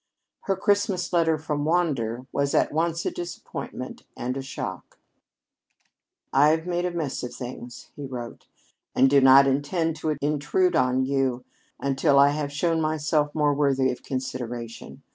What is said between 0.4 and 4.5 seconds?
Her Christmas letter from Wander was at once a disappointment and a